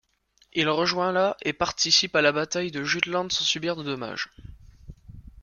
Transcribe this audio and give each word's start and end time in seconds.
Il 0.53 0.67
rejoint 0.67 1.11
la 1.11 1.37
et 1.43 1.53
participe 1.53 2.15
à 2.15 2.23
la 2.23 2.31
bataille 2.31 2.71
du 2.71 2.83
Jutland 2.87 3.29
sans 3.31 3.43
subir 3.45 3.75
de 3.75 3.83
dommages. 3.83 4.29